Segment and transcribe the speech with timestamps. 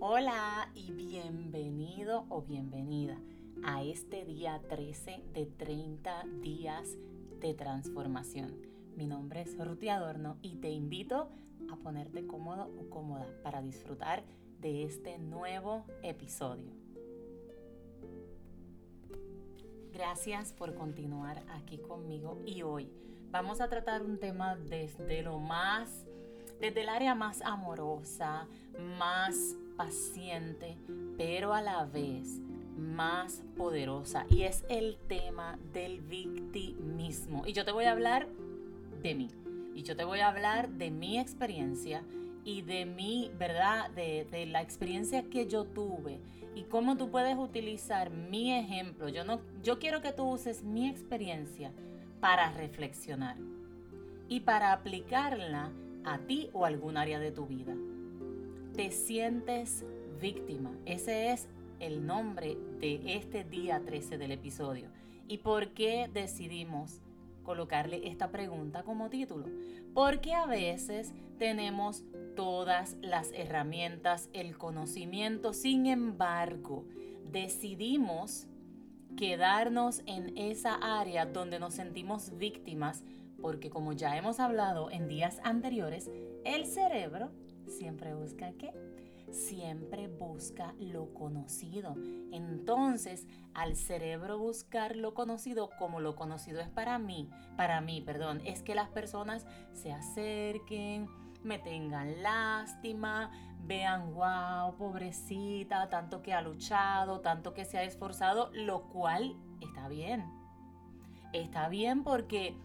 [0.00, 3.18] Hola y bienvenido o bienvenida
[3.64, 6.96] a este día 13 de 30 días
[7.40, 8.54] de transformación.
[8.94, 11.30] Mi nombre es Ruti Adorno y te invito
[11.68, 14.22] a ponerte cómodo o cómoda para disfrutar
[14.60, 16.70] de este nuevo episodio.
[19.92, 22.88] Gracias por continuar aquí conmigo y hoy
[23.32, 26.06] vamos a tratar un tema desde lo más,
[26.60, 28.46] desde el área más amorosa,
[28.96, 30.76] más paciente,
[31.16, 32.40] pero a la vez
[32.76, 34.26] más poderosa.
[34.28, 37.44] Y es el tema del victimismo.
[37.46, 38.28] Y yo te voy a hablar
[39.02, 39.28] de mí.
[39.74, 42.02] Y yo te voy a hablar de mi experiencia
[42.44, 43.90] y de mi, ¿verdad?
[43.90, 46.18] De, la experiencia que yo tuve
[46.54, 49.08] y cómo tú puedes utilizar mi ejemplo.
[49.08, 51.70] Yo, no, yo quiero que tú uses mi experiencia
[52.20, 53.36] para reflexionar
[54.28, 55.70] y para aplicarla
[56.04, 57.74] a ti o algún área de tu vida.
[58.78, 59.84] Te sientes
[60.20, 60.70] víctima.
[60.86, 61.48] Ese es
[61.80, 64.88] el nombre de este día 13 del episodio.
[65.26, 67.00] ¿Y por qué decidimos
[67.42, 69.46] colocarle esta pregunta como título?
[69.94, 72.04] Porque a veces tenemos
[72.36, 76.84] todas las herramientas, el conocimiento, sin embargo,
[77.32, 78.46] decidimos
[79.16, 83.02] quedarnos en esa área donde nos sentimos víctimas,
[83.42, 86.08] porque como ya hemos hablado en días anteriores,
[86.44, 87.32] el cerebro
[87.68, 88.72] siempre busca qué?
[89.32, 91.96] siempre busca lo conocido.
[92.32, 98.40] Entonces, al cerebro buscar lo conocido, como lo conocido es para mí, para mí, perdón,
[98.44, 101.08] es que las personas se acerquen,
[101.42, 103.30] me tengan lástima,
[103.60, 109.88] vean, wow, pobrecita, tanto que ha luchado, tanto que se ha esforzado, lo cual está
[109.88, 110.24] bien.
[111.32, 112.56] Está bien porque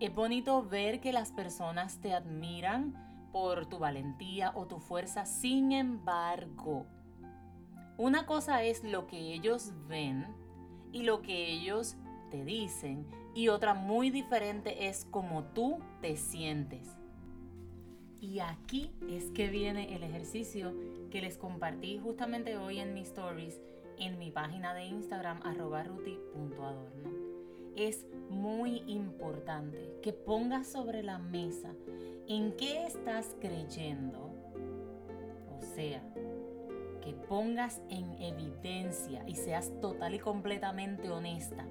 [0.00, 2.94] es bonito ver que las personas te admiran,
[3.32, 5.26] por tu valentía o tu fuerza.
[5.26, 6.86] Sin embargo,
[7.96, 10.26] una cosa es lo que ellos ven
[10.92, 11.96] y lo que ellos
[12.30, 16.88] te dicen y otra muy diferente es cómo tú te sientes.
[18.20, 20.72] Y aquí es que viene el ejercicio
[21.10, 23.60] que les compartí justamente hoy en mis stories
[23.98, 27.10] en mi página de Instagram arroba ruti.adorno.
[27.76, 31.74] Es muy importante que pongas sobre la mesa
[32.28, 34.30] ¿En qué estás creyendo?
[35.50, 36.02] O sea,
[37.02, 41.66] que pongas en evidencia y seas total y completamente honesta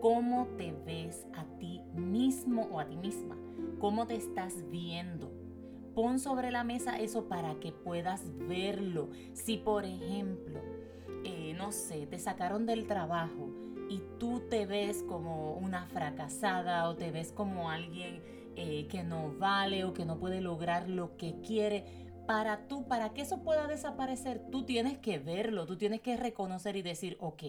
[0.00, 3.36] cómo te ves a ti mismo o a ti misma,
[3.78, 5.32] cómo te estás viendo.
[5.94, 9.08] Pon sobre la mesa eso para que puedas verlo.
[9.32, 10.60] Si por ejemplo,
[11.24, 13.48] eh, no sé, te sacaron del trabajo
[13.88, 18.22] y tú te ves como una fracasada o te ves como alguien
[18.56, 21.84] eh, que no vale o que no puede lograr lo que quiere.
[22.26, 26.76] Para tú, para que eso pueda desaparecer, tú tienes que verlo, tú tienes que reconocer
[26.76, 27.42] y decir, ok,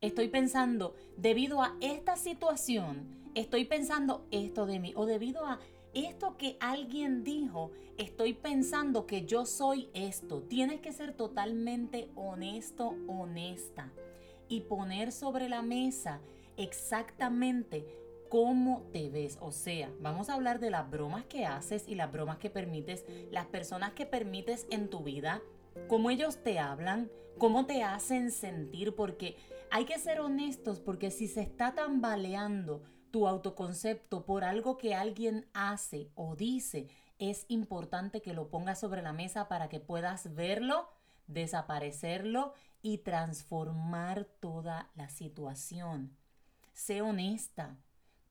[0.00, 5.58] estoy pensando, debido a esta situación, estoy pensando esto de mí, o debido a
[5.92, 10.42] esto que alguien dijo, estoy pensando que yo soy esto.
[10.42, 13.90] Tienes que ser totalmente honesto, honesta,
[14.48, 16.20] y poner sobre la mesa
[16.56, 17.86] exactamente
[18.28, 19.38] cómo te ves.
[19.40, 23.04] O sea, vamos a hablar de las bromas que haces y las bromas que permites,
[23.30, 25.42] las personas que permites en tu vida,
[25.88, 29.36] cómo ellos te hablan, cómo te hacen sentir, porque
[29.70, 35.48] hay que ser honestos, porque si se está tambaleando tu autoconcepto por algo que alguien
[35.54, 36.88] hace o dice,
[37.18, 40.88] es importante que lo pongas sobre la mesa para que puedas verlo,
[41.26, 46.16] desaparecerlo y transformar toda la situación.
[46.72, 47.78] Sé honesta,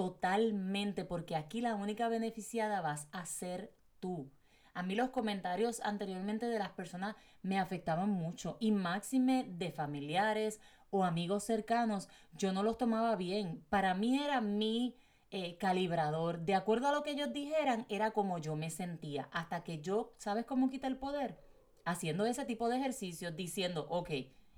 [0.00, 4.30] totalmente, porque aquí la única beneficiada vas a ser tú.
[4.72, 10.58] A mí los comentarios anteriormente de las personas me afectaban mucho y máxime de familiares
[10.88, 13.62] o amigos cercanos, yo no los tomaba bien.
[13.68, 14.96] Para mí era mi
[15.30, 16.40] eh, calibrador.
[16.46, 19.28] De acuerdo a lo que ellos dijeran, era como yo me sentía.
[19.32, 21.38] Hasta que yo, ¿sabes cómo quita el poder?
[21.84, 24.12] Haciendo ese tipo de ejercicios, diciendo, ok,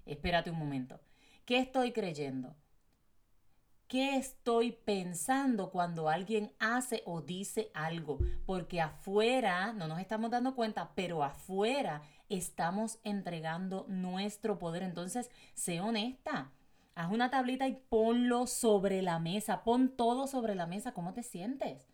[0.07, 1.01] espérate un momento.
[1.45, 2.55] ¿Qué estoy creyendo?
[3.89, 8.19] ¿Qué estoy pensando cuando alguien hace o dice algo?
[8.47, 14.83] Porque afuera, no nos estamos dando cuenta, pero afuera estamos entregando nuestro poder.
[14.83, 16.51] Entonces, sé honesta.
[16.95, 19.63] Haz una tablita y ponlo sobre la mesa.
[19.63, 20.93] Pon todo sobre la mesa.
[20.93, 21.87] ¿Cómo te sientes?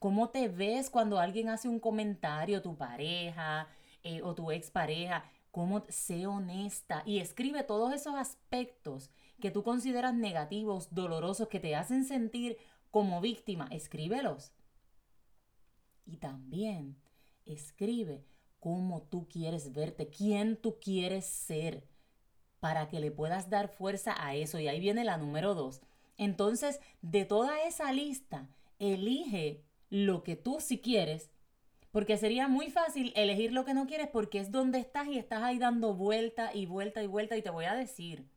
[0.00, 3.68] ¿Cómo te ves cuando alguien hace un comentario, tu pareja
[4.02, 5.24] eh, o tu expareja?
[5.50, 5.84] ¿Cómo?
[5.88, 12.04] Sé honesta y escribe todos esos aspectos que tú consideras negativos, dolorosos, que te hacen
[12.04, 12.58] sentir
[12.90, 14.52] como víctima, escríbelos.
[16.06, 16.96] Y también
[17.46, 18.24] escribe
[18.58, 21.84] cómo tú quieres verte, quién tú quieres ser,
[22.60, 24.58] para que le puedas dar fuerza a eso.
[24.58, 25.80] Y ahí viene la número dos.
[26.18, 28.48] Entonces, de toda esa lista,
[28.78, 31.30] elige lo que tú sí quieres,
[31.90, 35.42] porque sería muy fácil elegir lo que no quieres porque es donde estás y estás
[35.42, 37.36] ahí dando vuelta y vuelta y vuelta.
[37.36, 38.28] Y te voy a decir,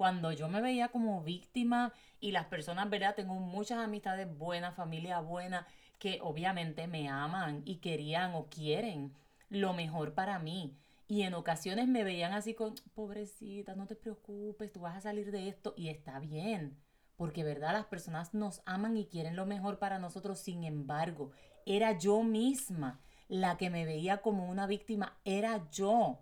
[0.00, 3.14] cuando yo me veía como víctima y las personas, ¿verdad?
[3.14, 5.66] Tengo muchas amistades buenas, familia buena,
[5.98, 9.12] que obviamente me aman y querían o quieren
[9.50, 10.74] lo mejor para mí.
[11.06, 15.30] Y en ocasiones me veían así con, pobrecita, no te preocupes, tú vas a salir
[15.30, 16.78] de esto y está bien.
[17.18, 17.74] Porque, ¿verdad?
[17.74, 20.38] Las personas nos aman y quieren lo mejor para nosotros.
[20.38, 21.30] Sin embargo,
[21.66, 25.18] era yo misma la que me veía como una víctima.
[25.26, 26.20] Era yo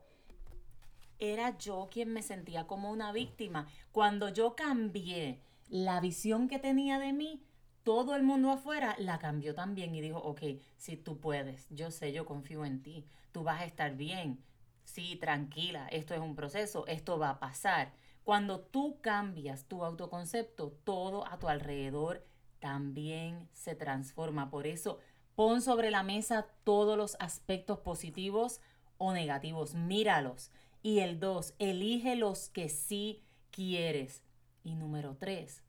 [1.18, 3.66] era yo quien me sentía como una víctima.
[3.92, 7.42] Cuando yo cambié la visión que tenía de mí,
[7.82, 10.42] todo el mundo afuera la cambió también y dijo, ok,
[10.76, 14.42] si tú puedes, yo sé, yo confío en ti, tú vas a estar bien,
[14.84, 17.92] sí, tranquila, esto es un proceso, esto va a pasar.
[18.24, 22.26] Cuando tú cambias tu autoconcepto, todo a tu alrededor
[22.58, 24.50] también se transforma.
[24.50, 24.98] Por eso,
[25.34, 28.60] pon sobre la mesa todos los aspectos positivos
[28.98, 30.50] o negativos, míralos
[30.82, 34.22] y el dos, elige los que sí quieres.
[34.64, 35.62] Y número tres,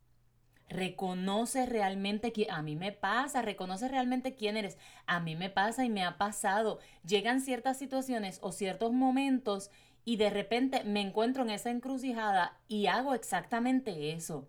[0.69, 4.77] reconoce realmente que a mí me pasa, reconoce realmente quién eres.
[5.07, 6.79] A mí me pasa y me ha pasado.
[7.05, 9.71] Llegan ciertas situaciones o ciertos momentos
[10.05, 14.47] y de repente me encuentro en esa encrucijada y hago exactamente eso.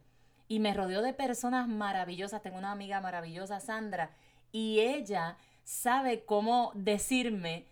[0.48, 2.42] Y me rodeo de personas maravillosas.
[2.42, 4.10] Tengo una amiga maravillosa, Sandra,
[4.52, 7.66] y ella sabe cómo decirme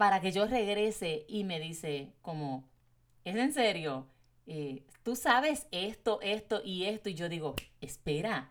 [0.00, 2.64] para que yo regrese y me dice como,
[3.22, 4.06] ¿es en serio?
[4.46, 7.10] Eh, tú sabes esto, esto y esto.
[7.10, 8.50] Y yo digo, espera,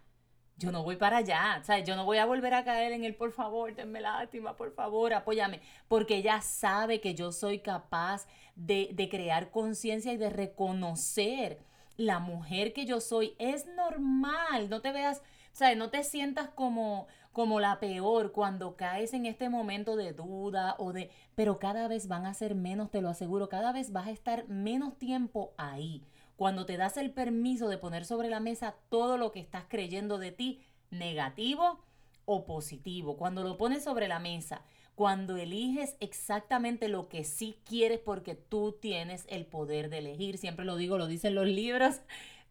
[0.58, 3.16] yo no voy para allá, o yo no voy a volver a caer en el
[3.16, 8.92] por favor, denme lástima, por favor, apóyame, porque ella sabe que yo soy capaz de,
[8.94, 11.58] de crear conciencia y de reconocer
[11.98, 13.34] la mujer que yo soy.
[13.40, 15.24] Es normal, no te veas,
[15.54, 20.14] o sea, no te sientas como, como la peor cuando caes en este momento de
[20.14, 23.92] duda o de, pero cada vez van a ser menos, te lo aseguro, cada vez
[23.92, 26.04] vas a estar menos tiempo ahí.
[26.36, 30.18] Cuando te das el permiso de poner sobre la mesa todo lo que estás creyendo
[30.18, 31.84] de ti, negativo
[32.26, 34.64] o positivo, cuando lo pones sobre la mesa,
[34.96, 40.66] cuando eliges exactamente lo que sí quieres porque tú tienes el poder de elegir, siempre
[40.66, 42.02] lo digo, lo dicen los libros,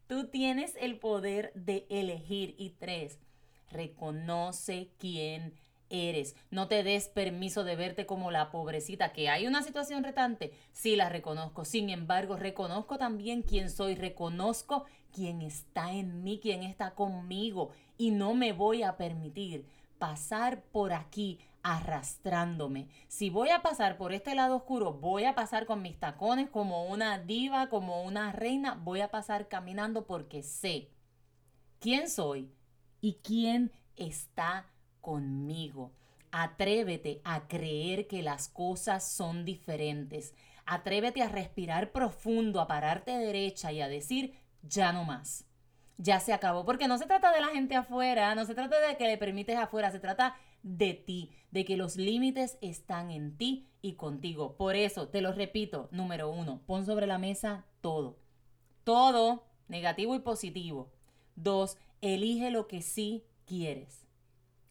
[0.07, 1.98] tú tienes el poder de elegir.
[2.57, 3.19] Y tres,
[3.69, 5.53] reconoce quién
[5.89, 6.35] eres.
[6.51, 10.53] No te des permiso de verte como la pobrecita, que hay una situación retante.
[10.71, 11.65] Sí, la reconozco.
[11.65, 13.95] Sin embargo, reconozco también quién soy.
[13.95, 17.71] Reconozco quién está en mí, quién está conmigo.
[17.97, 19.65] Y no me voy a permitir
[19.97, 22.87] pasar por aquí arrastrándome.
[23.07, 26.85] Si voy a pasar por este lado oscuro, voy a pasar con mis tacones como
[26.85, 28.79] una diva, como una reina.
[28.81, 30.89] Voy a pasar caminando porque sé
[31.79, 32.51] quién soy
[33.01, 34.67] y quién está
[35.01, 35.91] conmigo.
[36.31, 40.33] Atrévete a creer que las cosas son diferentes.
[40.65, 45.45] Atrévete a respirar profundo, a pararte derecha y a decir, ya no más.
[45.97, 48.95] Ya se acabó, porque no se trata de la gente afuera, no se trata de
[48.95, 53.67] que le permites afuera, se trata de ti, de que los límites están en ti
[53.81, 54.55] y contigo.
[54.55, 58.17] Por eso, te lo repito, número uno, pon sobre la mesa todo.
[58.83, 60.91] Todo, negativo y positivo.
[61.43, 64.05] Dos, elige lo que sí quieres.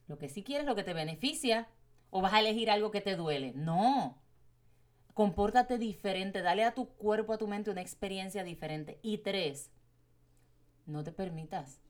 [0.07, 1.69] Lo que sí quieres, lo que te beneficia.
[2.11, 3.53] O vas a elegir algo que te duele.
[3.55, 4.19] No.
[5.15, 6.43] Compórtate diferente.
[6.43, 8.99] Dale a tu cuerpo, a tu mente una experiencia diferente.
[9.03, 9.71] Y tres,
[10.87, 11.81] no te permitas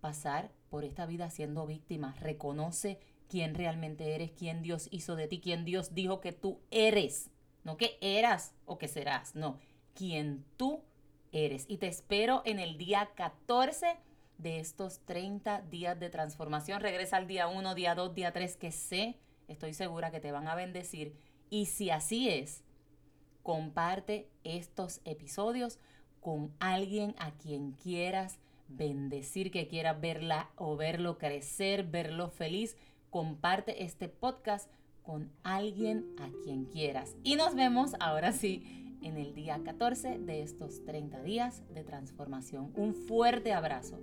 [0.00, 2.14] pasar por esta vida siendo víctima.
[2.20, 7.30] Reconoce quién realmente eres, quién Dios hizo de ti, quién Dios dijo que tú eres.
[7.64, 9.58] No que eras o que serás, no.
[9.94, 10.82] Quién tú
[11.32, 11.64] eres.
[11.68, 13.96] Y te espero en el día 14
[14.38, 16.80] de estos 30 días de transformación.
[16.80, 20.48] Regresa al día 1, día 2, día 3, que sé, estoy segura que te van
[20.48, 21.16] a bendecir.
[21.50, 22.62] Y si así es,
[23.42, 25.78] comparte estos episodios
[26.20, 28.38] con alguien a quien quieras
[28.68, 32.76] bendecir, que quieras verla o verlo crecer, verlo feliz.
[33.10, 34.68] Comparte este podcast
[35.02, 37.14] con alguien a quien quieras.
[37.22, 42.72] Y nos vemos ahora sí en el día 14 de estos 30 días de transformación.
[42.74, 44.00] Un fuerte abrazo.